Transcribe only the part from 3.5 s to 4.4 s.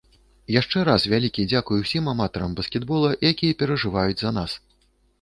перажываюць за